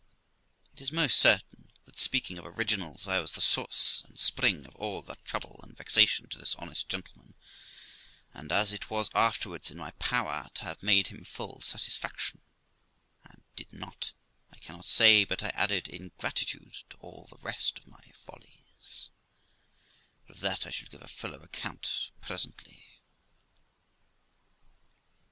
It 0.73 0.81
is 0.81 0.91
most 0.91 1.15
certain 1.19 1.71
that, 1.85 1.99
speaking 1.99 2.39
of 2.39 2.45
originals, 2.47 3.07
I 3.07 3.19
was 3.19 3.33
the 3.33 3.39
source 3.39 4.01
and 4.07 4.19
spring 4.19 4.65
of 4.65 4.75
all 4.77 5.03
that 5.03 5.23
trouble 5.25 5.59
and 5.61 5.77
vexation 5.77 6.27
to 6.29 6.39
this 6.39 6.55
honest 6.55 6.89
gentleman; 6.89 7.35
and, 8.33 8.51
as 8.51 8.73
it 8.73 8.89
was 8.89 9.11
afterwards 9.13 9.69
in 9.69 9.77
my 9.77 9.91
power 10.01 10.49
to 10.55 10.63
have 10.63 10.81
made 10.81 11.09
him 11.09 11.23
full 11.23 11.61
satisfaction, 11.61 12.41
and 13.25 13.43
did 13.55 13.71
not, 13.71 14.13
I 14.51 14.57
cannot 14.57 14.85
say 14.85 15.23
but 15.23 15.43
I 15.43 15.49
added 15.49 15.87
ingratitude 15.87 16.81
to 16.89 16.97
all 16.97 17.27
the 17.29 17.37
rest 17.37 17.77
of 17.77 17.85
my 17.85 18.11
follies; 18.15 19.11
but 20.25 20.37
of 20.37 20.41
that 20.41 20.65
I 20.65 20.71
shall 20.71 20.89
give 20.89 21.03
a 21.03 21.07
fuller 21.07 21.43
account 21.43 22.09
presently. 22.21 23.03